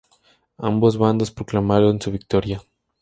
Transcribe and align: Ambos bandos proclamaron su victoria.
Ambos 0.57 0.97
bandos 0.97 1.29
proclamaron 1.29 2.01
su 2.01 2.09
victoria. 2.11 2.63